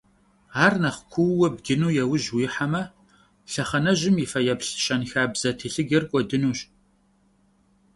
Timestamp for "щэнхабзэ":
4.83-5.49